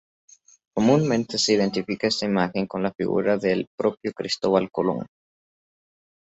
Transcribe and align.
Comúnmente 0.75 1.37
se 1.37 1.53
identifica 1.53 2.07
esta 2.07 2.25
imagen 2.25 2.65
con 2.65 2.81
la 2.81 2.91
figura 2.91 3.37
del 3.37 3.67
propio 3.77 4.11
Cristóbal 4.15 4.71
Colón. 4.71 5.05